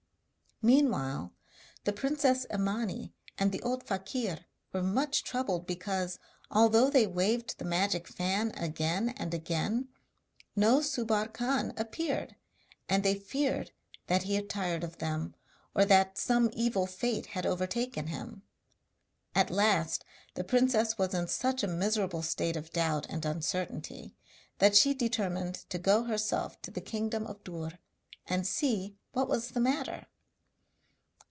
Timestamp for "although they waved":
6.51-7.57